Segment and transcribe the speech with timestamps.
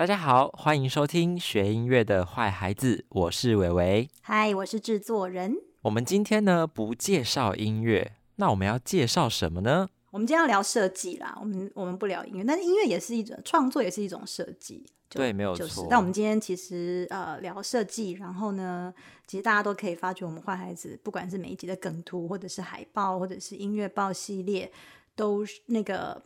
[0.00, 4.08] 大家好，欢迎收听学音乐的坏孩子，我是伟伟。
[4.22, 5.54] 嗨，我是制作人。
[5.82, 9.86] 我们今天呢不介绍音乐，那我们要介绍什么呢？
[10.10, 14.86] 我们今天要聊设计啦，我们我们不聊音乐，但是音乐也是一种创作，也是一种设计。
[15.10, 15.86] 对，没有错。
[15.90, 18.94] 但我们今天其实呃聊设计，然后呢，
[19.26, 24.72] 其实大家都可以发觉，我们坏孩子不管是每一集的梗图，或者是海报，或者是音乐报系列，
[25.14, 26.22] 都是那个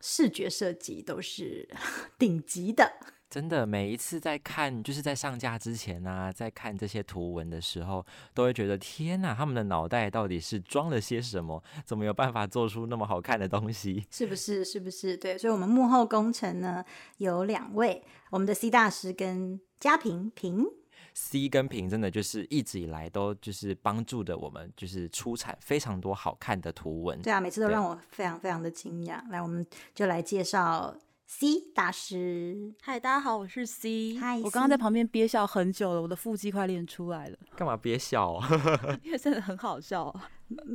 [0.00, 1.68] 视觉设计都是
[2.18, 2.90] 顶级的。
[3.30, 11.62] 真的，每一次在看，就是在上架之前啊，在看这些图文的时候，都会觉得天哪，他们的脑袋到底是装了些什么？
[11.84, 14.06] 怎么有办法做出那么好看的东西？
[14.10, 14.64] 是不是？
[14.64, 15.14] 是不是？
[15.14, 16.82] 对，所以，我们幕后工程呢，
[17.18, 20.64] 有两位，我们的 C 大师跟嘉平平。
[21.12, 27.20] C 跟平真的就是一直以来都就是帮助着我们，就是出产非常多好看的图文。
[27.20, 29.20] 对啊，每次都让我非常非常的惊讶。
[29.28, 30.96] 来，我们就来介绍。
[31.30, 34.16] C 大师，嗨，大家好，我是 C。
[34.16, 37.36] 嗨，我刚刚在旁边憋笑很久了，我的腹肌快练出来了。
[37.54, 38.48] 干嘛憋笑啊？
[39.04, 40.10] 因为真的很好笑，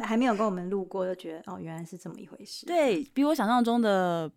[0.02, 2.68] 还没有跟我们录过，就觉得哦，原来是这么一回事。
[2.68, 4.32] 对比我想象中的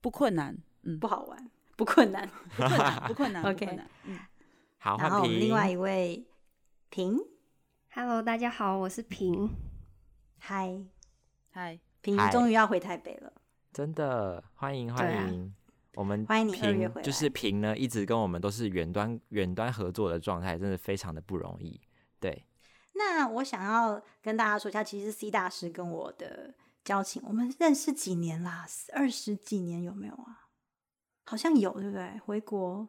[0.00, 2.26] 不困难，嗯，不好玩，不困难，
[2.56, 3.42] 不困难，不困难。
[3.52, 4.18] OK，嗯，
[4.78, 6.24] 好，然后我们另外一位
[6.88, 7.18] 平
[7.92, 9.50] ，Hello，大家好，我是平。
[10.38, 10.80] 嗨，
[11.50, 13.30] 嗨，平终于要回台北了。
[13.74, 15.52] 真的欢迎欢迎，
[15.96, 17.02] 我们欢迎你二月回来。
[17.02, 21.80] 就是平呢，一直跟我们都是远端远端合作的状态，真的非常的不容易。
[22.20, 22.46] 对，
[22.92, 28.64] 那我想要跟大家说一下，其实 C 大师跟我的交情，我们认识几年啦？
[28.92, 30.46] 二十几年有没有啊？
[31.24, 32.16] 好像有，对不对？
[32.24, 32.88] 回国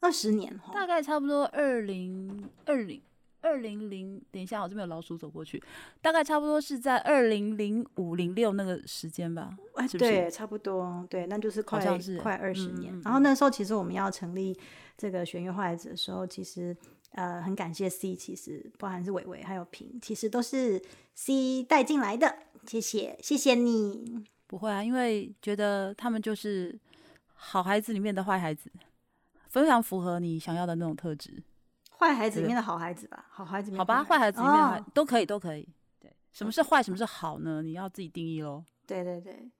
[0.00, 3.02] 二十年，大概差不多二零二零。
[3.46, 5.62] 二零零，等一下，我这边有老鼠走过去，
[6.02, 12.92] 大概差不多是在二零零五零六那个时间吧，哎，对，差不多，对，那就是快是快二十年。
[13.04, 14.58] 然后那时候其实我们要成立
[14.98, 16.76] 这个弦乐坏子的时候，其实
[17.12, 20.82] 呃很感谢 C，其实包含是伟伟还有平，其实都是
[21.14, 24.24] C 带进来的，谢谢，谢谢你。
[24.48, 26.76] 不会啊，因为觉得他们就是
[27.34, 28.70] 好孩子里面的坏孩子，
[29.48, 31.42] 非常符合你想要的那种特质。
[31.98, 33.74] 坏孩子里面的好孩子吧，好孩子。
[33.76, 35.68] 好吧，坏孩子里面都可以，都可以。
[35.98, 37.62] 对，什么是坏，什么是好呢？
[37.62, 38.64] 你要自己定义喽。
[38.86, 39.50] 对对对，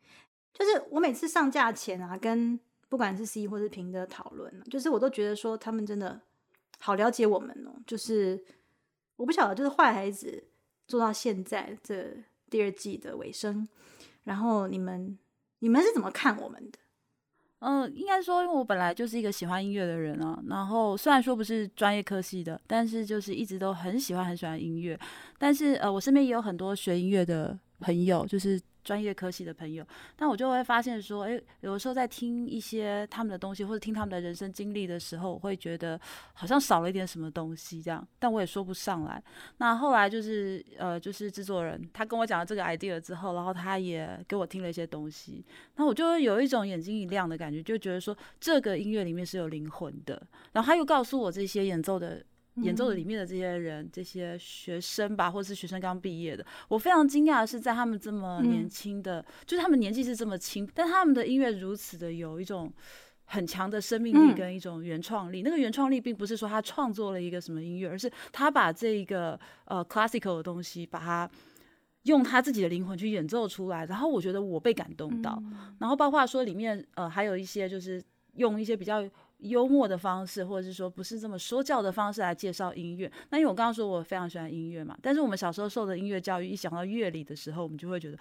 [0.53, 2.59] 就是我每次上架前啊，跟
[2.89, 6.21] 不管是 C 或是平的讨论，就是我都觉得说他们真的
[6.79, 7.73] 好了解我们哦。
[7.87, 8.45] 就是
[9.17, 10.45] 我不晓得，就是坏孩子
[10.87, 12.17] 做到现在这
[12.49, 13.67] 第二季的尾声，
[14.25, 15.19] 然后你们
[15.61, 16.79] 你们是怎么看我们的？
[17.69, 20.41] 嗯，应该说，因为我本来就是一个喜欢音乐的人啊。
[20.49, 24.97] 然后虽然说不是专业科系的，但是就是一直都很喜欢很喜欢音乐。
[25.37, 28.61] 但是呃，我身边也有很多学音乐的朋友，就是。
[28.87, 36.01] 专业科系的朋友，但我就会发现说，哎，有的时候在听一些他们的东西，或者听他们的人生经历的时候，我会觉得
[36.35, 39.21] 好像少了一点什么东西，这样，但我也说不上来。
[39.57, 50.23] 那后来就是，呃，就是制作人他跟我讲了这个 idea 之后，然后他也给我听了一些东西，那我就会有一种眼睛一亮的感觉，就觉得说这个音乐里面是有灵魂的。
[50.53, 52.25] 然后他又告诉我这些演奏的。
[52.63, 62.73] 演奏的里面的这些人，这些学生吧，或者是学生刚毕业的，我非常惊讶的是，在他们这么年轻的，就是他们年纪是这么轻，但他们的音乐如此的有一种
[63.27, 65.43] 很强的生命力跟一种原创力。
[65.43, 71.31] 那个原创力并不是说他创作了一个什么音乐，而是他把这一个呃 classical 的东西，把它
[72.05, 73.85] 用他自己的灵魂去演奏出来。
[73.85, 75.43] 然后我觉得我被感动到，
[75.79, 78.03] 然后包括说里面呃还有一些就是
[78.37, 79.07] 用一些比较。
[79.39, 83.11] 幽默的方式，或者是说不是这么说教的方式来介绍音乐。
[83.31, 88.19] 那因为我刚刚说我非常喜欢音乐嘛，但是我们小时候受的音乐教育，一想到乐理的时候，我们就会觉得，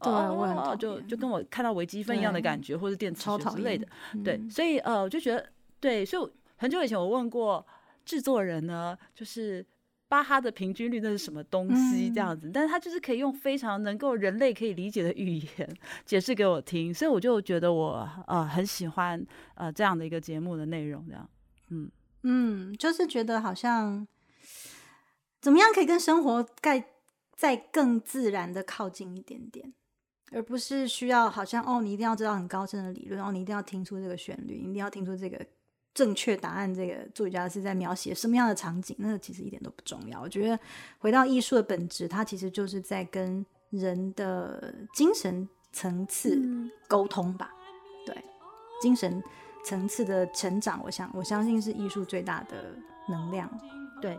[0.00, 3.86] 哦，就就跟我看到微积分一样的感觉，或者电磁学之类的。
[4.24, 5.46] 对，所以呃，我就觉得，
[5.78, 7.64] 对，所以很久以前我问过
[8.04, 9.64] 制作人呢，就是。
[10.08, 12.08] 巴哈的平均律那是什么东西？
[12.10, 21.28] 这样子，但是他就是可以用非常能够人类可以理解的语言解释给我听，所以我就觉得我呃很喜欢呃这样的一个节目的内容，这样，
[21.70, 21.90] 嗯
[22.22, 24.06] 嗯，就是觉得好像
[25.40, 26.90] 怎么样可以跟生活盖
[27.34, 29.74] 再更自然的靠近一点点，
[30.30, 35.44] 而不是需要好像哦你一定要知道很高深的理论，哦你一定要听出这个旋律，一定要听出这个。
[35.96, 38.94] 正确答案，这个作曲家是在描写什么样的场景？
[38.98, 40.20] 那其实一点都不重要。
[40.20, 40.60] 我觉得
[40.98, 46.38] 回到艺术的本质，它其实就是在跟人的精神层次
[46.86, 47.50] 沟通吧。
[48.04, 48.14] 对，
[48.82, 49.24] 精神
[49.64, 52.76] 层次的成长，我想我相信是艺术最大的
[53.08, 53.50] 能量。
[54.02, 54.18] 对。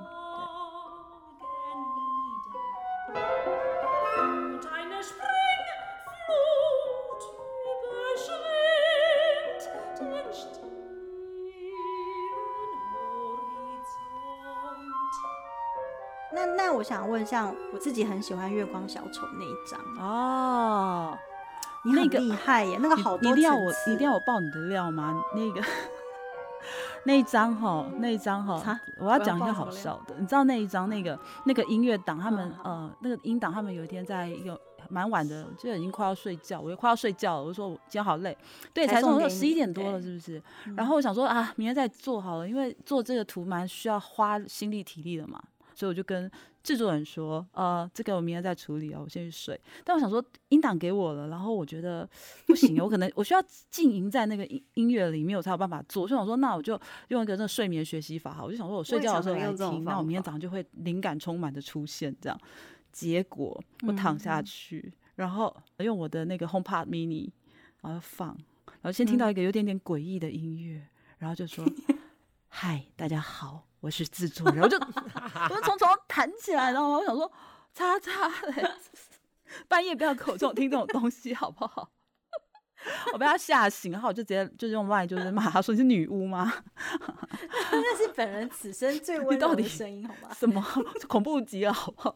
[16.77, 21.17] 我想问，像我自己很喜欢月光小丑那一张，哦，
[21.83, 25.19] 你很那个厉害耶，那个你好多你一定要我一定要我爆你的料吗？
[25.33, 25.59] 那个
[27.03, 30.13] 那一张哈，那一张哈哈，我要讲一下好笑的。
[30.19, 37.41] 你知道那一张那个那个音乐档，他们嗯呃那个音档，他们有一天在一个蛮晚的，就已经快要睡觉，我就快要睡觉了。
[37.41, 38.37] 我就说我今天好累，
[38.71, 40.39] 对，才才送我送给你十一点多了，是不是？
[40.67, 45.41] 嗯然后我想说啊，明天再做好了，因为做这个图蛮需要花心力体力的嘛，
[45.73, 46.29] 所以我就跟
[46.67, 49.57] 制作人说，呃，这个我明天再处理哦，我先去睡。
[49.85, 52.05] 但我想说音档给我了，然后我觉得
[52.45, 56.05] 不行，我可能我需要浸淫在那个音音乐里面，我才有办法做。
[56.05, 56.77] 所以我想说，那我就
[57.07, 62.37] 用一个那睡眠学习法，好，我就想说我睡觉的时候来常常用这种听，那我明天早上就会灵感充满的出现这样。
[62.91, 67.29] 结果我躺下嗯去，然后用我的那个 HomePod mini，
[67.81, 68.35] 然后放，
[68.65, 70.85] 然后先听到一个有点点诡异的音乐，
[71.19, 71.63] 然后就说
[72.49, 74.77] ：“嗨，大家好，我是制作人。”我就
[75.49, 77.31] 我就从床上弹起来，然后我想说
[77.73, 78.71] ：“叉叉嘞，
[79.67, 81.89] 半夜不要口中听这种东西好不好？”
[83.13, 86.51] 我被他吓醒，然后我就直接就用 line 就是骂他说：“你是女巫吗？
[87.71, 90.33] 那是本人此生最温柔的声音，好吗？
[90.33, 90.65] 什么
[91.07, 92.15] 恐怖极了，好不好？”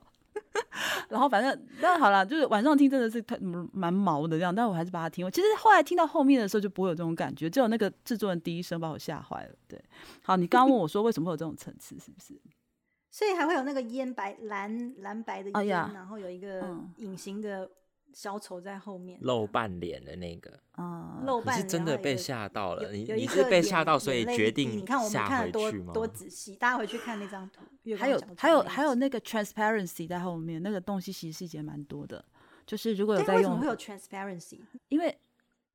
[1.10, 5.32] 然后反正那好了，就是晚上听真的是太嗯蛮毛的这样，但我还是把它听完。
[5.32, 9.56] 其实后来听到后面的时候就不会有这种感觉，只有那个制作人第一声把我吓坏了。
[9.68, 9.84] 对，
[10.24, 12.40] 好，你刚刚问我说为什么会有这种层次，是不是？
[13.14, 17.70] 所以还会有那个烟白蓝蓝白的烟，然后有一个嗯隐形的
[18.14, 25.72] 小丑在后面露半脸的那个，啊、露半你是真的被吓到了，你你是被吓到，所以决定你看我们看的多？
[25.94, 27.62] 多仔细，大家回去看那张图。
[27.98, 32.24] 还有还有还有那个 transparency 在后面，那个东西其实细节蛮多的。
[32.66, 34.60] 就是如果有，在用为什么会有 transparency？
[34.90, 35.18] 因为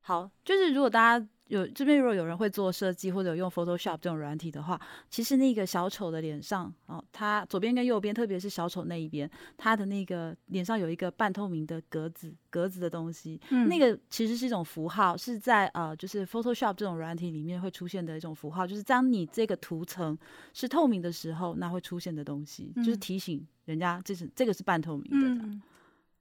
[0.00, 20.18] 好，就是如果大家有这边如果有人会做设计或者有用 Photoshop 这种软体的话，其实那个小丑的脸上哦，他左边跟右边，特别是小丑那一边，他的那个脸上有一个半透明的格子格子的东西，嗯那个其实是一种符号，是在呃就是 Photoshop 这种软体里面会出现的一种符号，就是当你这个图层
[20.52, 25.28] 是透明的时候，那会出现的东西，就是嗯提醒人家这是这个是半透明的。
[25.44, 25.62] 嗯，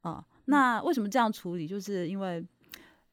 [0.01, 1.67] 啊、那为什么这样处理？
[1.67, 2.45] 就是因为，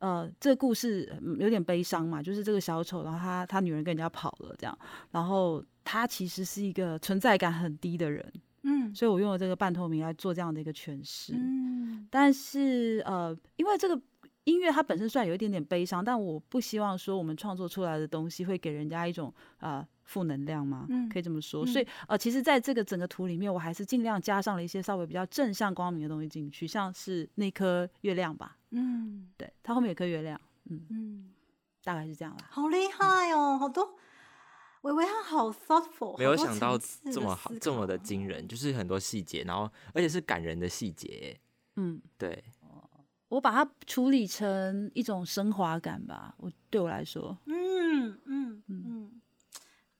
[0.03, 4.77] 呃，这个故事嗯有点悲伤嘛，就是这个小丑，然后他他女人跟人家跑了，这样，
[5.13, 8.33] 然后他其实是一个存在感很低的人，
[8.65, 11.35] 嗯所以我用了这个半透明来做这样的一个诠释。
[11.37, 13.99] 嗯但是呃，因为这个
[14.43, 20.85] 音乐它本身虽然有一点点悲伤，但我不希望说我们创作出来的东西会给人家一种呃负能量吗？
[20.89, 21.65] 嗯可以这么说。
[21.65, 29.31] 嗯所以呃，其实在这个整个图里面，我还是尽量加上了一些稍微比较正向光明的东西进去，像是那颗月亮吧，嗯。
[29.37, 31.33] 对，它后面有颗月亮，嗯，嗯，
[31.85, 32.49] 大概是这样啦。
[32.51, 33.97] 好厉害哦，好多。
[34.83, 36.77] 维维他好 thoughtful，没有想到
[37.13, 41.39] 这么好，这么的惊人，就是很多细节，然后而且是感人的细节，
[41.77, 42.43] 嗯，对，
[43.29, 48.63] 我把它处理成一种升华感吧，我对我来说，嗯嗯。
[48.67, 49.21] 嗯，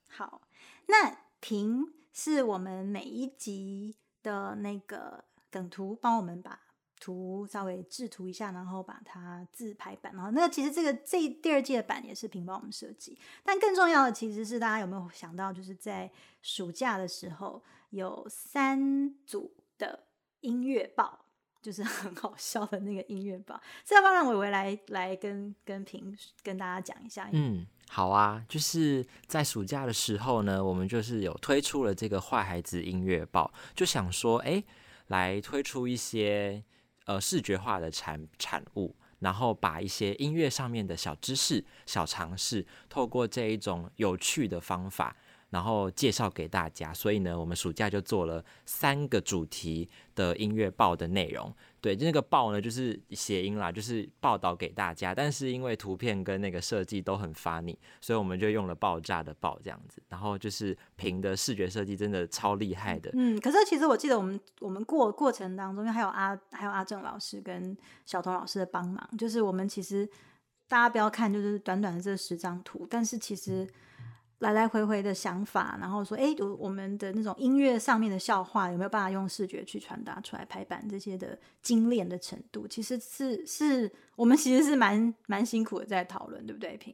[0.09, 0.43] 好，
[0.87, 6.59] 那婷是我们每一集的那个梗图，帮我们把
[7.03, 10.15] 图稍微制图一下，然后把它自排版。
[10.15, 16.09] 然后那其实这个这第二届的版也是平帮我们设计，但更重要的其实是大家有没有想到，就是在
[16.41, 20.05] 暑假的时候有三组的
[20.43, 21.19] 音乐报。
[21.61, 27.31] 就是 很好笑的那个音乐报，这要不要让伟伟来来跟跟平跟大家讲一下？
[27.33, 34.65] 嗯，好啊，就是在暑假的时候呢，我们就是有推出了这个坏孩子音乐报，就想说，哎，
[35.07, 36.65] 来推出一些
[37.13, 45.15] 呃视觉化的产产物，然后把一些音乐上面的小知识、小尝试，透过这一种有趣的方法。
[45.51, 51.55] 然后介绍给大家，所以呢，我们暑假就做了三个主题的音乐报的内容。
[51.83, 55.13] 对，那个报呢，就是谐音啦，就是报道给大家。
[55.13, 60.01] 但是因为图片跟那个设计都很发腻所以我们就用了爆炸的爆这样子。
[60.09, 63.11] 然后就是屏的视觉设计真的超厉害的。
[63.15, 70.09] 嗯，可是其实我记得我们我们过过程当中，因为还有阿还有阿正老师跟小童老师的帮忙，就是我们其实
[70.69, 73.69] 大家不要看就是短短的这十张图，但是其实
[74.43, 86.77] 来来回回的想法，然后说，哎，有我们的那种音乐上面的笑话有没有办法用视觉去传达出来，排版这些的精炼的程度，其实是是我们其实是蛮蛮辛苦的在讨论，对不对？
[86.77, 86.93] 平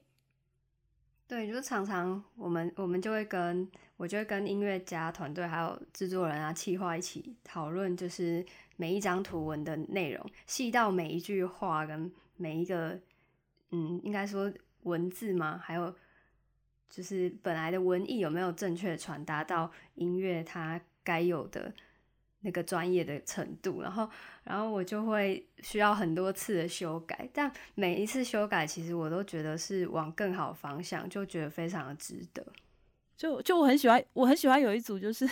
[1.26, 8.44] 对，就是常常我们我们就会跟我就会跟音乐家团队还有制作人啊、企划一起讨论，就是
[8.76, 12.98] 每一张图文的内容，细到每一句话跟每一个
[13.70, 14.52] 嗯，应该说
[14.82, 15.58] 文字吗？
[15.62, 15.94] 还有
[16.88, 21.72] 就是本来的文艺有没有正确传达到音乐它该有的
[22.40, 24.08] 那个专业的程度，然后
[24.44, 32.44] 然后我就会需要很多次的修改，但每一次修改其实我都觉得是往更好方向，就觉得非常的值得。
[33.16, 35.28] 就就我很喜欢，我很喜欢有一组就是。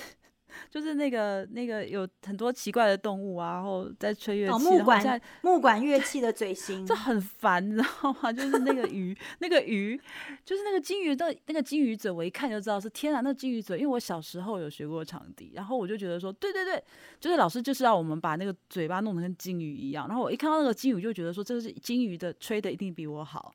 [0.71, 8.33] 就是那个那个有很多奇怪的动物啊，然后在吹乐器，哦，木管在木管乐器的嘴型，这很烦，你知道吗？
[8.35, 10.01] 就是那个鱼，那个鱼，
[10.45, 16.83] 就是那个金鱼的那个金鱼嘴，我一看就知道是天然，那个金鱼嘴，因为我小时候有学过长笛，然后我就觉得说，对对对，
[17.21, 23.55] 就是老师就是要我们把那个嘴巴弄得跟金鱼一样，然后我一看到那个金鱼，就觉得说这是金鱼的吹的一定比我好，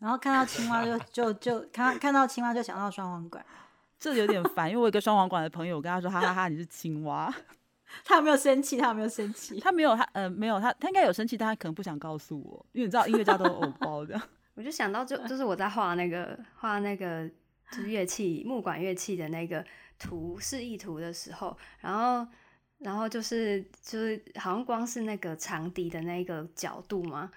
[0.00, 3.44] 然后看到青蛙就就就看看到青蛙就想到双簧管。
[3.98, 7.32] 这有点烦，因为我一个双簧管的朋友，我跟他说哈哈哈，你是青蛙，
[8.04, 8.76] 他有没有生气？
[8.76, 9.58] 他有没有生气？
[9.60, 14.20] 他没有，他呃没有，他他应该有生气，但他可能不想告诉我，因为你知道音乐家都有偶包的。
[14.54, 17.28] 我就想到就就是我在画那个画那个
[17.70, 19.64] 就是乐器木管乐器的那个
[19.98, 22.26] 图示意图的时候，然后
[22.78, 27.30] 然后就是就是好像光是那个长笛的那个角度嘛，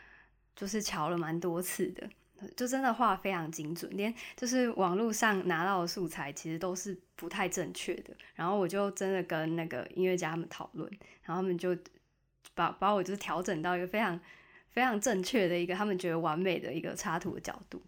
[0.56, 2.10] 就是瞧了蛮多次的。
[2.56, 8.14] 就真的画非常精准，连就是网络上拿到的素材其实都是不太正确的。
[8.36, 10.90] 然后我就真的跟那个音乐家他们讨论，
[11.24, 11.76] 然后他们就
[12.54, 14.20] 把把我就是调整到一个非常
[14.70, 17.82] 非常正确的一个他们觉得完美的一个插图的角度。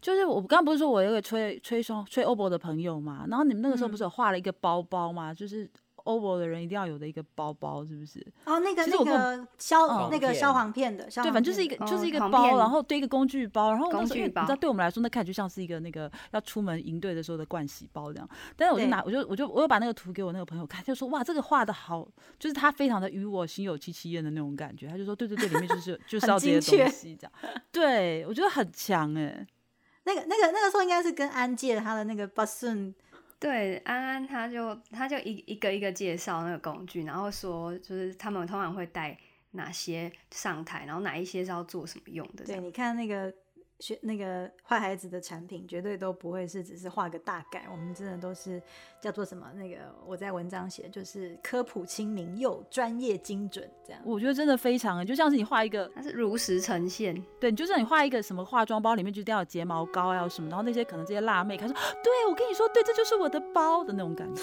[0.00, 5.32] 就是我刚刚不是说我有个吹吹双吹欧博的朋友嘛，然后你们那个时候不是有画了一个包包嘛？
[5.34, 5.70] 就是。
[6.04, 8.20] 欧博的人一定要有的一个包包，是不是？
[8.44, 18.28] 哦，那个那个消那个消黄片的，对，反正就是一个就是一个包，然后堆一个工具包，然后工具包，你知道，对我们来说，那看就像是一个那个要出门营队的时候的盥洗包这样。
[18.56, 22.06] 但是我就拿，我就我就我又把那个图给我那个朋友看，就说哇，这个画的好，
[22.38, 24.86] 就是他非常的与我心有戚戚焉的那种感觉。
[24.88, 27.32] 他就说，对对对，里面就是 就是要这些东西这样。
[27.70, 29.46] 对我觉得很强哎。
[30.04, 32.94] 那个那个那个时候应该是跟安借他的那个 basun。
[33.40, 39.18] 对安安，他就他就一一个一个介绍那个工具，然后说就是他们通常会带
[39.52, 42.44] 哪些上台，然后哪一些是要做什么用的。
[42.44, 43.34] 对，你看那个。
[43.80, 48.62] 学那个坏孩子的产品绝对都不会是只是画个大概，我们真的都是
[49.00, 49.50] 叫做什么？
[49.54, 57.20] 那个我在文章写就是科普亲民又专业精准，这样我觉得真的非常，就像是你画一个，它是如实呈现。
[57.40, 64.42] 对，就是你画一个什么化妆包，里面就一定要有睫毛膏啊什么，然后那些可能这些辣妹，她说，对我跟你说，对，这就是我的包的那种感觉。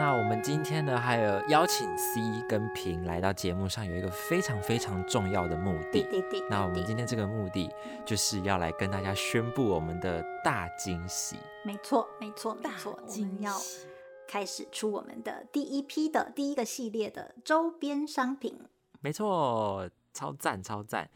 [0.00, 6.06] 那我们今天呢，还有邀请 C 跟平来到节目上，有一个非常非常重要的目的。
[6.48, 7.70] 那我们今天这个目的
[8.06, 11.36] 就是要来跟大家宣布我们的大惊喜。
[11.66, 13.54] 没错，没错，没错，我们要
[14.26, 18.58] 开始出我们的第一批的第一个系列的周边商品。
[19.02, 21.10] 没错，超赞超赞！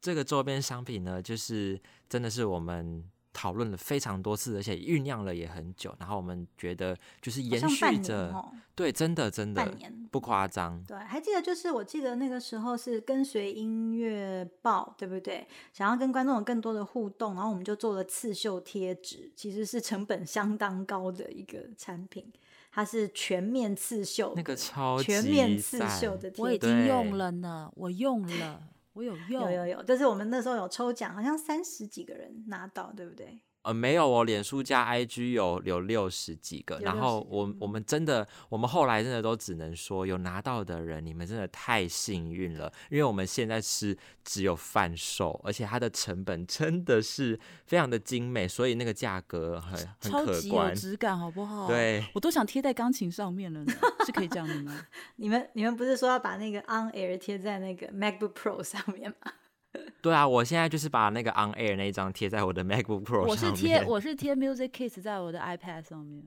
[0.00, 1.78] 这个周边商品呢，就是
[2.08, 3.04] 真的是我们。
[3.32, 5.94] 讨论了非常多次，而且酝酿了也很久。
[5.98, 8.34] 然后我们觉得就是延续着，
[8.74, 9.72] 对，真的真的
[10.10, 10.82] 不夸张。
[10.84, 15.46] 对，还记得就是我记得那个时候是跟随音乐报，对不对？
[15.72, 22.32] 想要跟观众有更多的互动，然后我们就做了刺绣贴纸，其实是成本相当高的一个产品。
[22.72, 28.62] 它是全面刺绣，那个超全面刺绣的贴纸，我已经用了呢，我用了。
[28.92, 33.40] 我有用，有有有，就是我们那时候有抽奖，好像三十几个人拿到，对不对？
[33.62, 51.66] 呃，没有哦，脸书加 IG 有有六十几个，然后我我们真的，我们后来真的都只能说，有拿到的人，你们真的太幸运了，因为我们现在是只有贩售，而且它的成本真的是非常的精美，所以那个价格很很可观，有质感，好不好？
[51.68, 53.72] 对，我都想贴在钢琴上面了呢，
[54.06, 54.86] 是可以这样的吗？
[55.16, 59.32] 你们你们不是说要把那个 On Air 贴在那个 MacBook Pro 上面吗？
[60.02, 63.28] 对啊，我现在就是把那个 On Air 那一张贴在我的 MacBook Pro 上面。
[63.28, 66.26] 我是贴我是贴 Music Case 在我的 iPad 上面。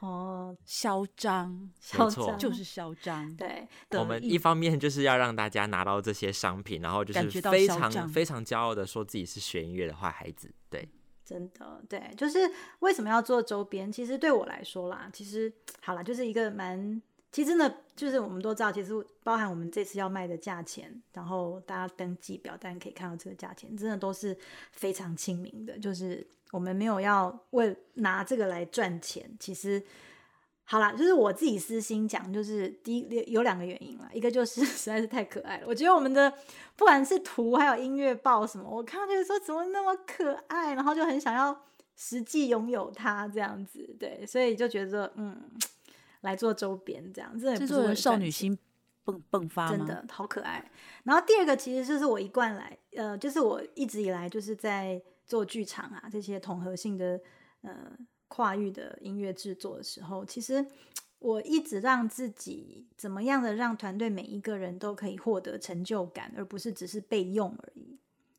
[0.00, 3.36] 哦，嚣张，嚣张就是嚣张。
[3.36, 10.52] 对，我们一方面就是要让大家拿到这些商品，然后就是非常非常骄傲的说自己是学音乐的坏孩子。
[10.68, 10.88] 对，
[11.24, 13.92] 真的，对，就是为什么要做周边？
[13.92, 17.00] 其实对我来说啦，其实好了，就是一个蛮。
[17.32, 18.92] 其实呢就是我们都知道，其实
[19.24, 24.36] 包含我们这次要卖的价钱，然后大家登记表单可以看到这个价钱，真的都是
[24.70, 25.78] 非常亲民的。
[25.78, 29.34] 就是我们没有要为拿这个来赚钱。
[29.40, 29.82] 其实
[30.64, 35.64] 好啦，就是我自己私心讲，就是第一有两个原因啦，一个就是 实在是太可爱了。
[35.66, 36.30] 我觉得我们的
[36.76, 41.58] 不管是图还有音乐报什么，我看到就是说怎么那么可爱，然后就很想要
[41.96, 43.96] 实际拥有它这样子。
[43.98, 45.40] 对，所以就觉得嗯。
[46.22, 48.58] 来做周边，这样这也不制作人是少女心
[49.04, 49.76] 迸迸发吗？
[49.76, 50.70] 真的好可爱。
[51.04, 57.20] 然后第二个其实就是我一贯来，呃，就是我一直以来就是在做剧场啊这些统合性的
[57.62, 57.92] 呃
[58.28, 60.64] 跨域的音乐制作的时候，其实
[61.18, 67.98] 我一直让自己怎么样的让团队每一个人都可以获得成就感，而不是只是被用而已。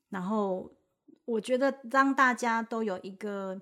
[0.09, 0.71] 然后
[1.25, 3.59] 我觉得当大家都有一个。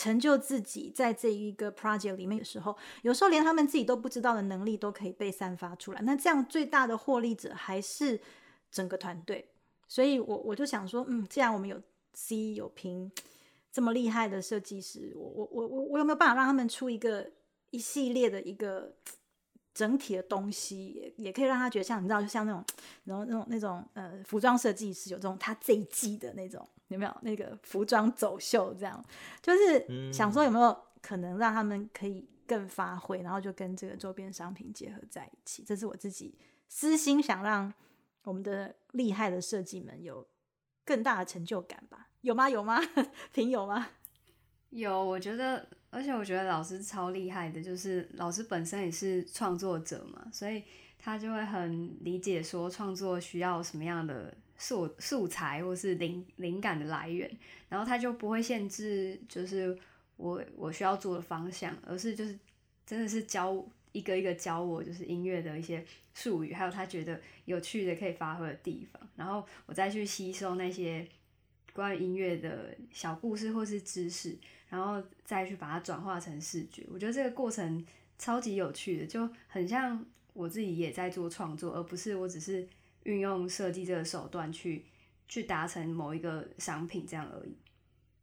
[0.00, 6.00] 成就自己在这一个 project 里面的时候，有时候连他们自己都不知道的能力都可以被散发出来。
[6.00, 8.18] 那这样最大的获利者还是
[8.70, 9.46] 整个团队。
[9.86, 11.78] 所以我我就想说，嗯，既然我们有
[12.14, 13.12] C 有平
[13.70, 17.30] 这么厉害的设计师，我我我我我有没有办法让他们出一个
[17.68, 18.94] 一系列的一个
[19.74, 22.64] 整体的东西，也也可以让他觉得像你知道，就像那种
[23.04, 26.66] 然后那种那种呃服装设计师有这种他这一季的那种。
[26.90, 29.02] 有没有那个服装走秀这样？
[29.40, 35.62] 就是想说有没有可能让他们可以更发挥，然后就跟这个周边商品结合在一起。
[35.64, 36.36] 这是我自己
[36.68, 37.72] 私心想让
[38.24, 40.26] 我们的厉害的设计们有
[40.84, 42.08] 更大的成就感吧？
[42.22, 42.50] 有吗？
[42.50, 42.80] 有吗？
[43.32, 43.88] 平有吗？
[44.70, 50.64] 有，我觉得，而且我觉得老师超厉害的，就是老师本身也是创作者嘛，所以
[50.98, 54.34] 他就会很理解说创作需要什么样的。
[54.60, 57.28] 素素材或是灵灵感的来源，
[57.70, 59.74] 然后他就不会限制，就是
[60.18, 62.38] 我我需要做的方向，而是就是
[62.84, 71.08] 真的是教一个一个教我，就是音乐的一些术语，还有他觉得有趣的可以发挥的地方，然后我再去吸收那些
[71.72, 74.36] 关于音乐的小故事或是知识，
[74.68, 76.84] 然后再去把它转化成视觉。
[76.92, 77.82] 我觉得这个过程
[78.18, 82.68] 超级有趣的，就很像我自己也在做创作，而不是我只是。
[83.04, 84.86] 运用设计这个手段去
[85.28, 87.56] 去达成某一个商品，这样而已。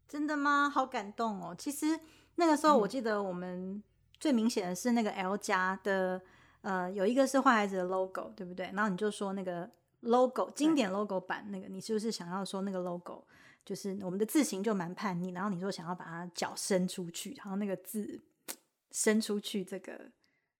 [0.07, 0.69] 真的吗？
[0.69, 1.55] 好感动哦！
[1.57, 1.99] 其实
[2.35, 3.83] 那个时候，我记得我们
[4.19, 6.21] 最明显的是那个 L 家的，
[6.61, 8.67] 呃，有一个是坏孩子的 logo，对不对？
[8.67, 9.69] 然后你就说那个
[10.01, 13.25] logo 经典 logo 版那个，你是不是想要说那个 logo
[13.65, 18.21] 就是我们的字形就蛮叛逆，然后你说想要把它脚伸出去，然后那个字
[18.91, 20.09] 伸出去，这个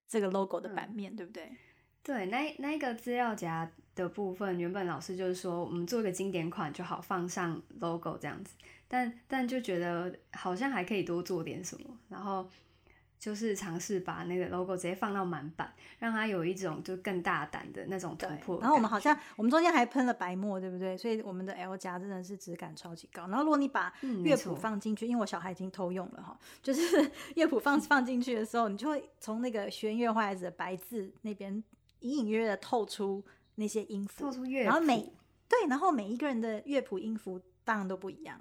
[0.08, 1.56] 这个 logo 的版面，对不对？
[2.08, 3.70] 对，那那个资料夹。
[3.98, 8.54] 的部分，原本老师就是说，我们做一个经典款就好，放上 logo 这样子。
[8.88, 12.48] 但但就觉得好像还可以多做点什么，然后
[13.20, 18.60] 就是尝试把那个 logo 直接放到满版，让它有一种就更大胆的那种突破。
[18.62, 20.96] 然后我们好像我们中间还喷了白墨，对不对？
[20.96, 23.24] 所以我们的 L 夹真的是质感超级高。
[23.24, 23.92] 然后如果你把
[24.24, 31.64] 乐谱放进去，因为我小孩已经偷用了哈，就是 乐谱放放进去的时候，你就会从那个学乐坏子的白字那边
[32.00, 33.24] 隐隐约约的透出。
[33.60, 34.30] 那些音符，
[34.64, 35.12] 然后每
[35.50, 38.40] 对，然后每一个人的乐谱音符当然都不一样，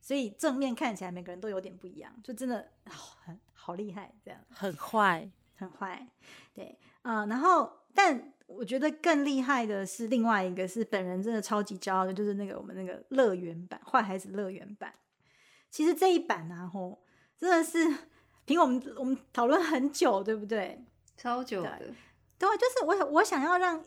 [0.00, 4.40] 所以正面看起来每个人都有点不一样，就真的很好厉害，这样。
[4.48, 6.08] 很坏，很坏，
[6.54, 14.94] 对，啊，然后但我觉得更厉害的是另外一个是本人真的超级骄傲的，就是那个我们那个乐园版坏孩子乐园版，
[15.70, 17.02] 其实这一版啊，吼，
[17.36, 17.94] 真的是
[18.46, 20.82] 凭我们我们讨论很久，对不对？
[21.14, 21.94] 超久的，
[22.38, 23.84] 对，就是我我想要让。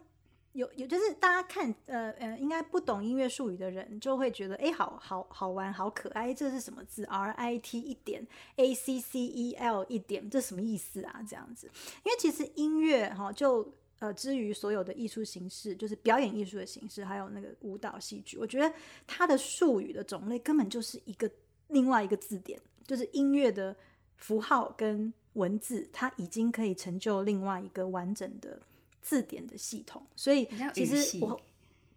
[0.53, 11.23] 有有就是大家看呃呃，应该不懂音乐术语的人就会觉得哎，好好好玩，好可爱，这是什么字？R I T 一点 A C C E L 一点，这什么意思啊？
[11.29, 11.69] 这样子，
[12.03, 18.73] 因为其实音乐哈，就呃，之于所有的艺术形式，就是表演艺术的形式，还有那个舞蹈戏剧，我觉得
[19.05, 21.29] 它的术语的种类根本就是一个
[21.67, 23.73] 另外一个字典，就是音乐的
[24.17, 28.59] 符号跟文字，它已经可以成就另外一个完整的。
[29.01, 31.39] 字典的系统，所以其实我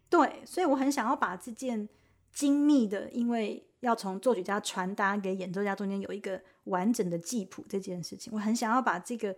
[0.09, 1.87] 对，所以我很想要把这件
[2.31, 9.35] 精密的，因为要从作曲家传达给演奏家中间有一个完整的记谱这件事情，我很想要把这个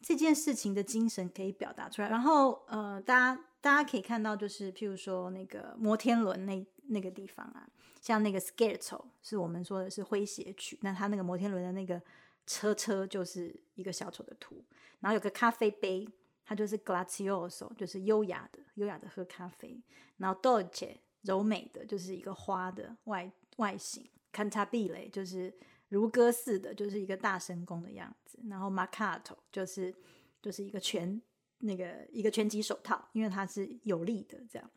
[0.00, 2.08] 这件事情的精神可以表达出来。
[2.08, 7.68] 然后呃，大家大家可以看到，就是譬如说那个摩天轮那那个地方啊，
[8.00, 12.00] 像那个 Scherzo 是我们说的是诙谐曲，那它那个摩天轮的那个
[12.46, 14.64] 车车就是一个小丑的图，
[15.00, 16.08] 然后有个咖啡杯。
[16.46, 19.82] 它就是 glazioso，就是优雅的，优雅的喝咖啡。
[20.18, 24.06] 然后 dolce，柔美的，就是一个花的外外形。
[24.30, 25.50] cantabile，就是
[25.88, 28.38] 如歌似的，就是一个大神功的样子。
[28.50, 29.94] 然后 marcato，就是
[30.42, 31.18] 就是一个拳
[31.60, 34.70] 那个一个拳击手套，因为它是有力的这样。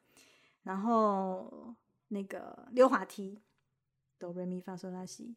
[0.64, 1.76] 然后
[2.08, 3.42] 那个溜滑梯
[4.18, 5.36] 哆瑞咪发嗦拉西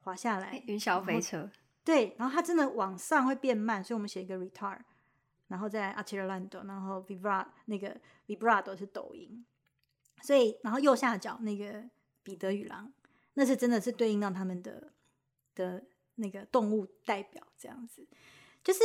[0.00, 1.48] 滑下来，云霄飞车。
[1.88, 4.80] 对，然后它真的往上会变慢，所以我们写一个 retard。
[5.46, 9.42] 然后在 accelerando，然后 vibrato 那个 vibrato 是抖音，
[10.20, 11.82] 所以然后右下角那个
[12.22, 12.92] 彼得与狼，
[13.32, 14.92] 那是真的是对应到他们的
[15.54, 15.82] 的
[16.16, 18.06] 那个动物代表这样子，
[18.62, 18.80] 就是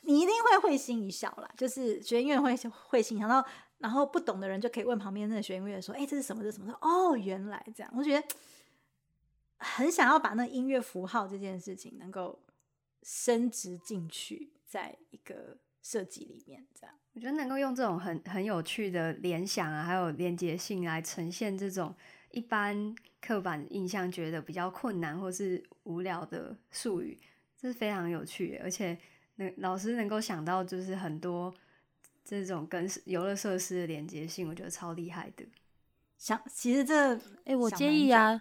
[0.00, 2.56] 你一定会会心一笑啦，就是学音乐会
[2.88, 3.46] 会心想到，
[3.78, 6.42] 然后不懂的人就可以问旁边那个学音乐的说：“哎、这是什么？
[6.42, 8.26] 这是什么？”：“哦，原来这样。”我觉得
[9.62, 12.38] 很想要把那音乐符号这件事情能够
[13.02, 16.94] 升值进去，在一个设计里面，这样。
[17.14, 21.94] 我觉得能够用这种很很有趣的联想啊，还有连接性来呈现这种
[22.30, 27.18] 一般刻板印象觉得比较困难或是无聊的术语，
[27.56, 28.62] 这是非常有趣的。
[28.62, 28.98] 而且，
[29.34, 31.52] 那老师能够想到就是很多
[32.24, 35.44] 这种跟游乐设施的连接性，我觉得超厉害的。
[36.16, 38.40] 想，其实这哎、我建议啊，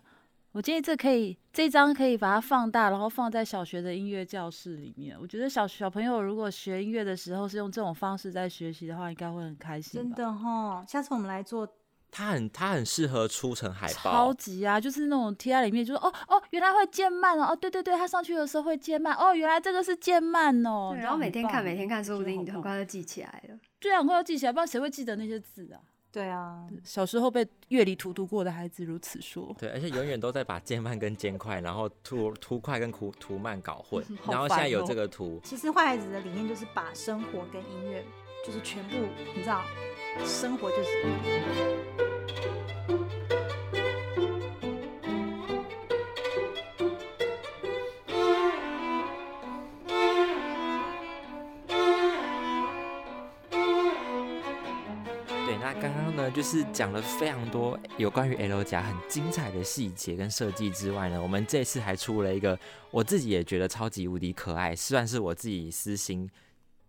[0.53, 5.17] 我建议这可以这张可以把它放大，然后放在小学的音乐教室里面。
[5.19, 10.01] 我觉得小小朋友如果学音乐的时候是用这种方式在学习的话，应该会很开心。
[10.01, 11.65] 真，的哈，下次我们来做
[12.11, 23.57] 它很它很适合出成海报超，级啊，就是那种贴在里面，就是哦哦，原来会渐慢哦，哦对对对，它上去的时候会渐慢，哦原来这个是渐慢哦，然后每天看，每天看，说不定你很快就记起来了。
[23.79, 25.79] 对啊，很快就记起来，不然谁会记得那些字啊？
[26.11, 29.55] 对啊，小时候被乐理荼毒过的孩子如此说。
[29.57, 38.03] 对，而且永远都在把渐慢跟渐快，然后图图快跟图图慢搞混， 好然后现在有这个图，其实坏孩子的理念就是把生活跟音乐，
[38.45, 38.97] 就是全部，
[39.35, 39.63] 你知道，
[40.25, 40.89] 生活就是
[56.31, 62.57] 呢，就是讲了非常多有关于 L 夹很精彩的细节跟设计之外呢，我们这次还出了一个
[62.89, 66.29] 我自己也觉得超级无敌可爱，算是我自己私心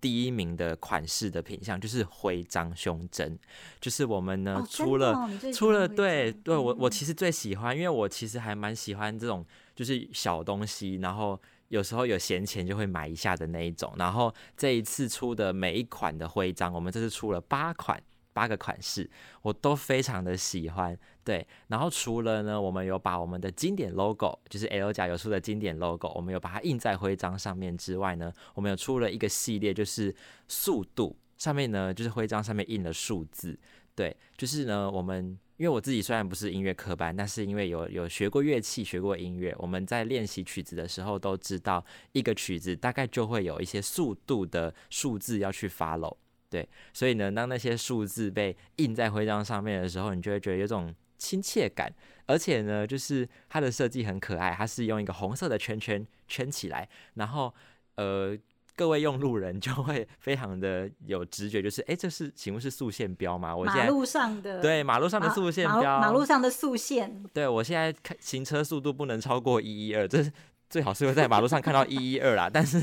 [0.01, 3.39] 第一名的款式的品相，就是徽章胸针，
[3.81, 5.29] 就是我们呢、哦出了。
[5.53, 13.93] 出了对对，我我嗯其实最喜欢，因为我其实还蛮喜欢这种就是小东西，然后有时候有闲钱就会买一下的那一种。
[13.97, 18.01] 然后这一次出的每一款的徽章，我们这次出了八款。
[18.33, 19.09] 八个款式
[19.43, 21.47] 我都非常的喜欢，对。
[21.69, 30.15] 然后除了呢，我们有把我们的经典 logo，就是 L 甲有出的经典 logo，我们有把它印在徽章上面之外呢，我们有出了一个系列，就是
[30.49, 33.59] 速度上面呢，就是徽章上面印了数字，
[33.95, 46.17] 对，就是呢，我们因为我自己虽然不是音乐科班，但是因为有有学过乐器、学过音乐，我们在练习曲子的时候都知道，一个曲子大概就会有一些速度的数字要去 follow。
[46.53, 51.91] 对，所以呢，当那些数字被印在徽章上面的时候，你就会觉得有种亲切感，
[52.27, 57.55] 而且呢，就是它的设计很可爱，它是用一个红色的圈圈圈起来，然后
[57.95, 58.37] 呃，
[58.77, 63.57] 各位用路人就会非常的有直觉，就是哎，诶这是请问是速线标吗？
[63.57, 70.31] 我现在马路上的对马路上的马速线标，马路上的速线，对我现在看行车速度不能超过一一二，这是
[70.73, 72.81] 最好是会在马路上看到一一二啦， 但是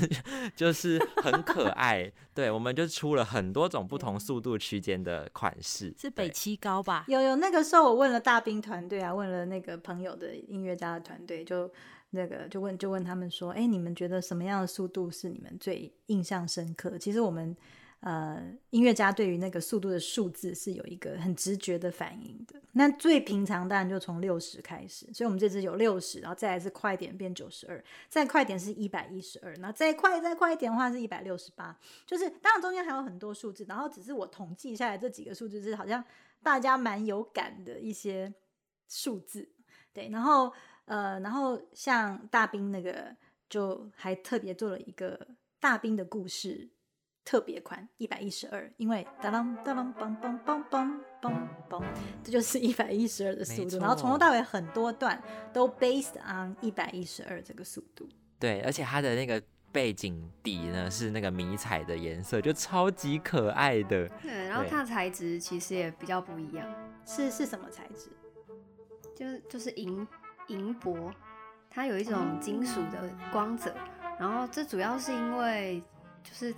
[0.56, 2.10] 就是很可爱。
[2.36, 7.04] 对，我们就出了很多种不同速度区间的款式，是北七高吧？
[7.08, 11.68] 有有那个时候我问了大兵团队啊，问了那个朋友的音乐家的团队，就
[12.12, 16.96] 那个就问就问他们说，哎、你们觉得什么样的速度是你们最印象深刻？
[17.00, 17.58] 其实我们
[18.02, 22.62] 呃音乐家对于那个速度的数字是有一个很直觉的反应的。
[22.72, 36.04] 那最平常当然就从六十开始，所以我们这支有六十，然后再来是快点变九十二，再快点是一百一十二，然后再快再快一点的话是一百六十八，就是当然中间还有很多数字，然后只是我统计下来这几个数字是好像
[36.42, 38.34] 大家蛮有感的一些
[38.88, 39.50] 数字，
[39.92, 40.54] 对，然后
[40.86, 43.14] 呃，然后像大兵那个
[43.50, 45.28] 就还特别做了一个
[45.60, 46.70] 大兵的故事
[47.30, 51.32] 特别款一百一十二，因为当当当当梆梆梆梆梆
[51.70, 51.84] 梆，
[52.24, 55.22] 这就是一百一十二的速度，然后从头到尾很多段
[55.54, 58.10] 都 based on 一百一十二这个速度。
[58.40, 59.40] 对，而且它的那个
[59.72, 64.10] 背景底呢是那个迷彩的颜色，就超级可爱的。
[64.24, 66.68] 对，然后它的材质其实也比较不一样，
[67.06, 68.10] 是是什么材质？
[69.16, 70.08] 就是就是银
[70.48, 71.14] 银箔，
[71.70, 73.72] 它有一种金属的光泽，
[74.20, 75.84] 然后这主要是因为
[76.24, 76.52] 就是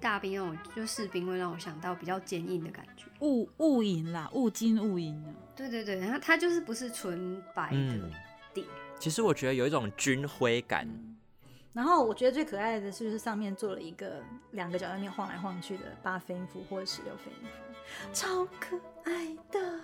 [0.00, 3.06] 大兵那种就士兵会让我想到比较坚硬的感觉。
[3.20, 5.34] 雾雾银啦，雾金雾银啊。
[5.54, 8.10] 对对对，然后它就是不是纯白的嗯
[8.54, 8.66] 底，
[8.98, 10.88] 其实我觉得有一种军徽感，
[11.74, 19.80] 然后我觉得最可爱的是，就是上面做了一个两个脚在那边晃来晃去的八分音符或者十六分音符，超可爱的。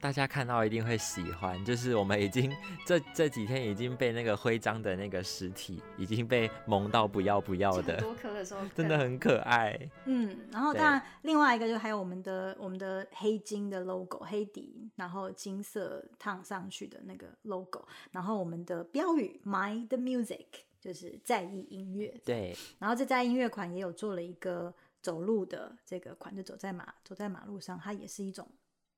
[0.00, 1.62] 大家看到一定会喜欢。
[1.64, 2.54] 就是我们已经
[2.84, 9.78] 这这几天已经被那个徽章的那个实体已经被萌到不要不要的，多颗的时候 真的很可爱。
[10.04, 20.46] 嗯，然后当然另外一个就还有我们的我们的黑金的 logo 黑底，然后金色烫上去的那个 logo，然后我们的标语 Mind the Music
[20.80, 22.14] 就是在意音乐。
[22.24, 28.48] 对，然后这在音乐款也有做了一个走路的这个款，就走在马走在马路上，它也是一种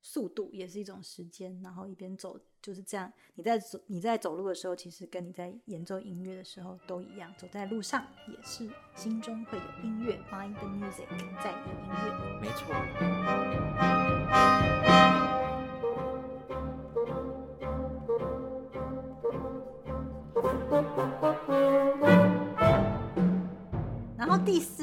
[0.01, 3.11] 速度，也是一种时间，然后一边走就是这样。
[3.35, 11.07] 你在走你在走路的时候，其实跟你在演奏音乐的时候都一样，走在路上也是心中会有音乐，mind the music，
[11.43, 12.39] 在意音乐。
[12.39, 12.73] 没错。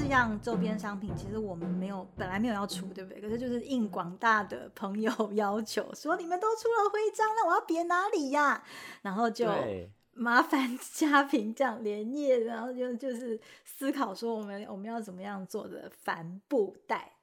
[0.07, 3.21] 后第四样周边商品，其实我们没有本来没有要出，对不对？
[3.21, 8.63] 可是就是应广大的朋友要求，说你们都出了徽章，那我要别哪里呀？
[9.03, 9.47] 然后就，
[10.13, 17.16] 麻烦嘉平这样连夜，然后就就是思考说我们我们要怎么样做的帆布袋。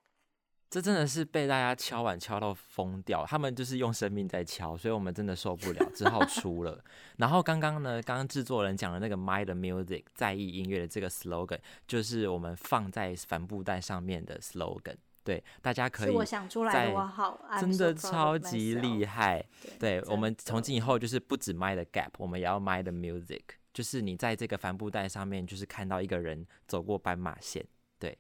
[0.74, 6.84] 这真的是被大家敲碗敲到疯掉，他们就是用生命在敲，所以我们真的受不了，只好出了。
[7.18, 14.96] 然后刚刚呢，刚刚制作人讲的那个 “My the Music” 在意音乐的这个 slogan，就是我们放在帆布袋上面的 slogan。
[15.24, 19.46] 对，大家可以是我想出来在的，我好真的超级厉害。
[19.80, 27.64] 对我们从今以后就是不止 My the Gap，我们也要 My the Music，就是你在这个帆布袋上面，就是看到一个人走过斑马线，
[28.00, 28.18] 对，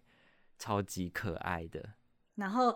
[0.59, 1.83] 超级可爱的。
[2.35, 2.75] 然后，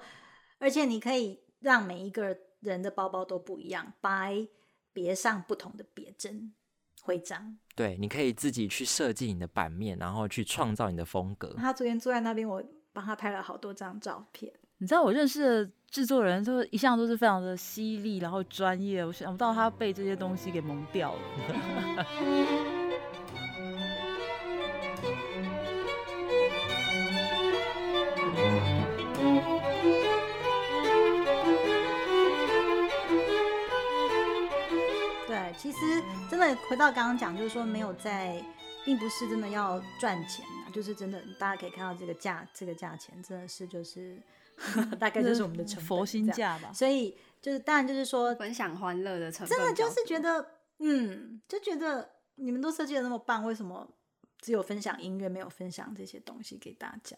[0.59, 4.47] 而且你可以让每一个人的包包都不一样，白
[4.93, 6.53] 别上不同的别针
[7.01, 7.57] 徽章。
[7.75, 11.53] 对，你可以自己去设计你的版面，然后去创造你的风格。
[11.57, 14.51] 他昨天坐在那边，我帮他拍了好多张照片。
[14.79, 22.05] 你知道我认识的制作人都一向都是非常的犀利，然后专业，我想不到他被这些东西给蒙掉了。
[35.57, 35.77] 其实
[36.29, 38.41] 真的回到刚刚讲，就是说没有在，
[38.85, 44.21] 并不是真的要赚钱啊，就是真的大家可以看到这个价，这个价钱真的是就是
[44.99, 46.29] 大概就是我们的成佛心。
[46.31, 46.71] 价吧。
[46.71, 53.89] 所以就是当然就是说，分享欢乐的成分真的就是觉得，嗯，就觉得你们都设计的那么棒，为什么
[54.39, 57.17] 只有分享音乐，没有分享这些东西给大家？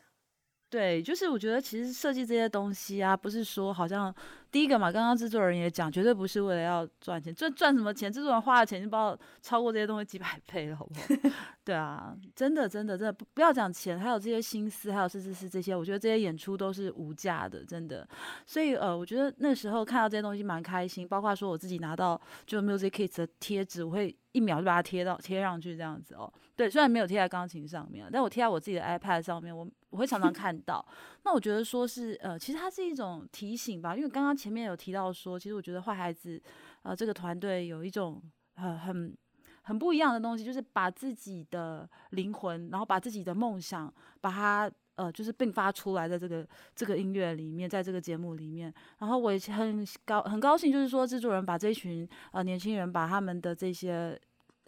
[0.70, 4.14] 对，就是我觉得其实设计这些东西啊，不是说好像
[4.52, 8.12] 第一个嘛，刚刚制作人也讲，绝对不是为了要赚钱，赚赚什么钱？
[8.12, 11.36] 制作人花的钱就不知道超过这些东西几百倍了，好不好？
[11.66, 18.08] 对啊，真的真的真的不不要讲钱，还有这些心思，还有甚至是这些，我觉得这些演出都是无价的，真的。
[18.46, 26.32] 所以呃，我觉得那时候看到这些东西蛮开心，包括说我自己拿到就 Music Kids 的贴纸，我会一秒就把它贴到贴上去这样子哦。
[26.56, 30.86] 对，虽然没有贴在钢琴上面，但我贴在我自己的 iPad 上面，我我会常常看到。
[31.24, 36.42] 那我觉得说是呃，其实它是一种提醒吧，因为刚刚前面有提到说，其实我觉得坏孩子
[36.84, 38.22] 呃这个团队有一种
[38.56, 39.16] 呃很
[39.64, 44.72] 很不一样的东西，就是把自己的灵魂，然后把自己的梦想，把它。
[45.00, 54.20] 呃，就是迸发出来的这个这个音乐里面，在这个节目里面，然后我也很高很高兴，就是说制作人把这群呃年轻人把他们的这些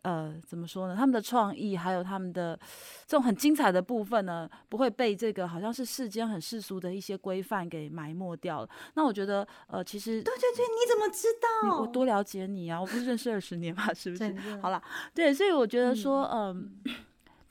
[0.04, 2.60] 呃怎么说呢，他们的创意还有他们的
[3.06, 8.70] 这种很精彩的部分呢，不会被这个好像是世间很世俗的一些规范给埋没掉了。
[8.96, 11.80] 那我觉得呃，其实对对对，你怎么知道？
[11.80, 14.36] 我多了解你啊，我不是认识二十年嘛，是不是？
[14.62, 14.82] 好啦，
[15.14, 16.82] 对，所以我觉得说，嗯。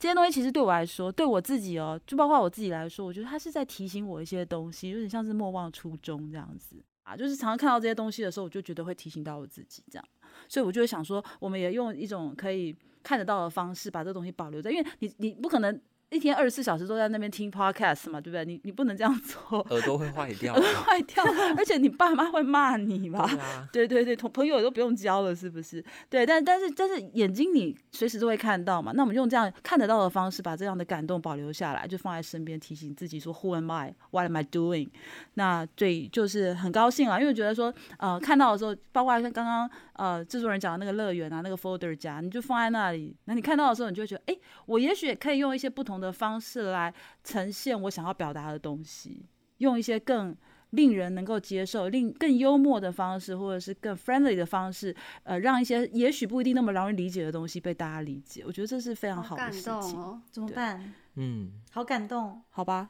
[0.01, 7.15] 这些东西其实对我来说，对我自己哦，就包括我自己来说，我觉得他是在提醒我一些东西，有点像是莫忘初衷这样子啊。
[7.15, 10.05] 就是常常看到这些东西的时候，我就觉得会提醒到我自己这样，
[10.47, 15.79] 所以我就会想说，我们也用一种可以看得到的方式，把这东西保留在，因为你你不可能。
[16.11, 18.43] 一天二十四小时都在那边听 podcast 嘛，对不对？
[18.43, 21.23] 你你不能这样做，耳朵会坏掉， 耳朵坏掉，
[21.57, 23.25] 而且你爸妈会骂你吧？
[23.27, 25.83] 对啊，对对对，同朋友都不用交了，是不是？
[26.09, 33.95] 对，但但是但是眼睛你随时都会看到嘛，那我们用这样看得到的方式，把这样的感动保留下来，就放在身边，提醒自己说 Who am I?
[34.09, 34.89] What am I doing?
[35.35, 49.25] 那对，就是很高兴啊，因为觉得说，呃，看到的时候，包括像刚刚呃制作人讲的那个乐园啊，那个 folder 夹，你就放在那里，那你看到的时候，你就会觉得，哎，我也许可以用一些不同的方式来呈现我想要表达的东西，
[49.59, 50.35] 用一些更
[50.71, 58.43] 令人能够接受、令更幽默的方式，或者是更 friendly 的方式，呃，让一些也许不一定那么容易理解的东西被大家理解。
[58.45, 60.21] 我觉得这是非常好的事情，动哦。
[60.31, 60.93] 怎么办？
[61.15, 62.41] 嗯，好感动。
[62.49, 62.89] 好吧？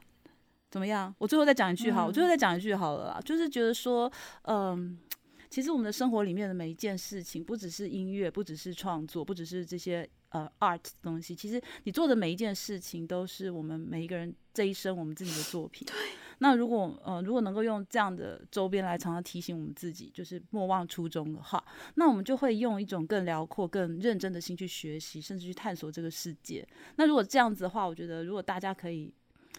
[0.70, 1.14] 怎么样？
[1.18, 4.10] 我最后再讲一句好，我最后再讲一句好了啦，就是觉得说，
[4.42, 4.98] 嗯。
[5.50, 11.34] 其实我们的生活里面的每一件事情，不只是音乐，不只是创作，不只是这些呃 art 的东西。
[11.34, 15.86] 其实你做的每一件事情，都是我们每一个人这一生我们自己的作品。
[15.86, 15.96] 对。
[16.38, 21.64] 那如果呃如果能够用这样的周边来常常提醒我们自己，就是莫忘初衷的话，
[21.94, 26.66] 那我们就会用一种更辽阔、更认真的心去学习，甚至去探索这个世界。
[26.96, 29.12] 那如果这样子的话，我觉得如果大家可以。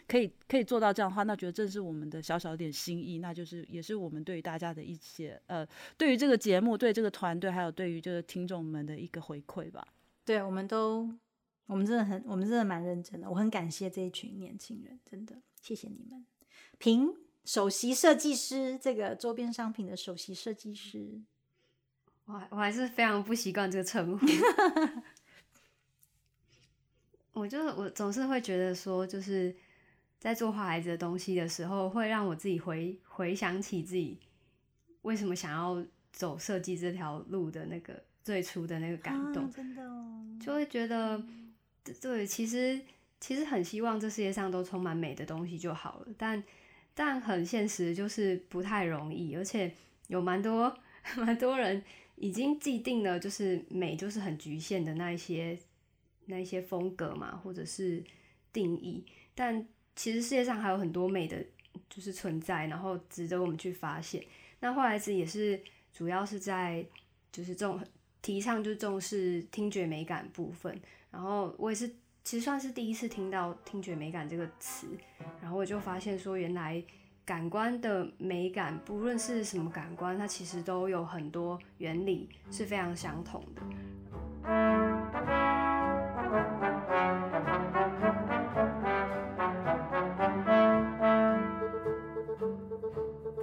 [0.05, 5.65] 可以可以做到这样的话，那觉得这是我们的小小点心意，那就是也是我们对于大家的一些呃，
[5.97, 9.87] 对于这个节目、对这个团队，还有对于这个听众们的一个回馈吧。
[10.25, 11.09] 对，我们都，
[11.65, 13.29] 我们真的很，我们真的蛮认真的。
[13.29, 16.25] 我很感谢这一群年轻人，真的谢谢你们。
[16.77, 17.13] 凭
[17.45, 21.21] 首席设计师这个周边商品的首席设计师，
[22.25, 24.25] 我我还是非常不习惯这个称呼。
[27.33, 29.53] 我就是我总是会觉得说，就是
[30.19, 34.19] 在做坏孩子的东西的时候，会让我自己回回想起自己
[35.01, 41.21] 为什么想要走设计这条路的那个最初的那个感动，真的哦，就会觉得
[42.01, 42.79] 对，其实
[43.19, 46.43] 其实很希望这世界上都充满美的东西就好了，但
[46.93, 49.71] 但很现实，就是不太容易，而且
[50.07, 50.75] 有蛮多
[51.17, 51.83] 蛮多人
[52.15, 55.57] 已经既定了，就是美就是很局限的那一些。
[56.27, 58.01] 那一些风格嘛，或者是
[58.53, 59.05] 定义，
[59.35, 61.45] 但其实世界上还有很多美的，
[61.89, 64.23] 就是存在，然后值得我们去发现。
[64.61, 66.85] 那后来子也是主要是在
[67.29, 67.77] 就是重
[68.23, 70.75] 提倡就重视听觉美感部分，
[71.11, 71.87] 然后我也是
[72.23, 74.87] 其实算是第一次听到听觉美感这个词，
[75.41, 76.81] 然后我就发现说原来
[77.25, 84.82] 感官的美感，不论是什么感官，它其实都有很多原理是非常相同的。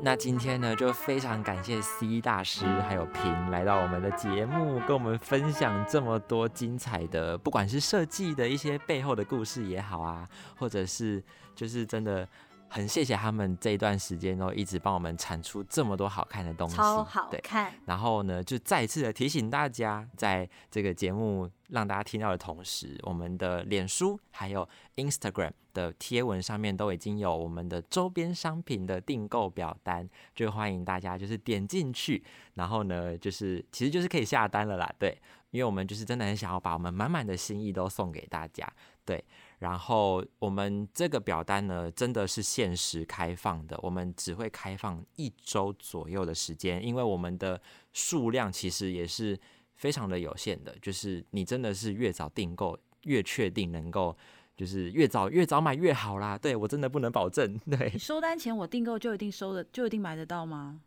[0.02, 11.22] 那今天呢，就非常感谢 C 大师还有平来到我们的节目，跟我们分享这么多精彩的，不管是设计的一些背后的故事也好啊，或者是
[11.54, 12.26] 就是真的。
[12.70, 17.74] 很谢谢他们这一段时间都一直帮我们产出这么多好看的东西，超好看。
[17.84, 32.22] 然后呢，就再一次的提醒大家，在这个节目让大家听到的同时，我们的脸书还有 Instagram 的贴文上面都已经有我们的周边商品的订购表单，就欢迎大家就是点进去，
[32.54, 34.88] 然后呢，就是其实就是可以下单了啦。
[34.96, 38.72] 对，因为我们就是真的很想要把我们满满的心意都送给大家。
[39.04, 39.24] 对。
[39.60, 47.60] 然后我们这个表单呢，真的是限时开放的，我们只会开放一周左右的时间，因为我们的
[47.92, 49.38] 数量其实也是
[49.76, 54.16] 非常的有限的，就是你真的是越早订购，越确定能够，
[54.56, 56.38] 就是越早越早买越好啦。
[56.38, 57.58] 对我真的不能保证。
[57.70, 60.80] 对，收单前我订购就一定收的，就一定买得到吗？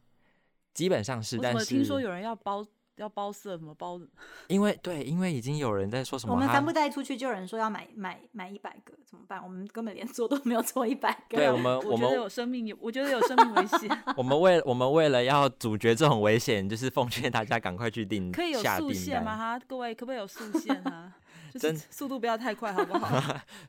[0.74, 2.66] 基本上是，但是听说有人要包。
[2.98, 4.00] 要包色什么包？
[4.48, 9.42] 因为对，因为已经有人在说什么，我们帆布袋出去就有人说要买买买一百个，怎么办？
[9.44, 11.38] 我们根本连做都没有做一百个。
[11.38, 14.04] 对我们，我们有生命，我觉得有生命危险。
[14.16, 19.36] 我们为我们为了要阻绝这种危险，就是奉劝大家赶快去订，可以有速限吗？
[19.38, 21.14] 哈，各位可不可以有速限啊？
[21.60, 23.20] 真速度不要太快，好不好？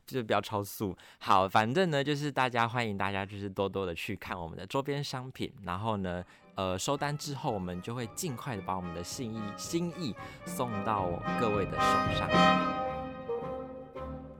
[0.07, 0.95] 就是不要超速。
[1.19, 6.23] 好，反正呢，就是大家欢迎大家就是多多的去看我们的周边商品，然后呢。
[6.55, 10.15] 呃，收单之后，我们就会尽快的把我们的心意心意
[10.45, 11.85] 送到各位的手
[12.17, 12.29] 上。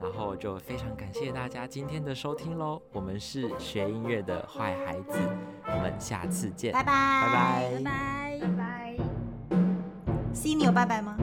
[0.00, 5.18] 然后就非常感谢大家今天的收听喽，我们是学音乐的坏孩子，
[5.66, 6.92] 我们下次见，拜拜，
[7.26, 8.96] 拜拜，拜拜，拜拜。
[10.32, 11.16] C，你有拜拜吗？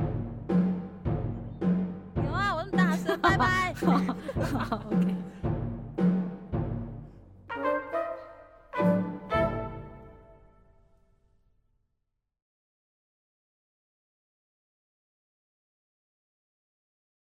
[2.17, 3.73] 有啊，我那么大声，拜拜。
[4.91, 5.15] OK。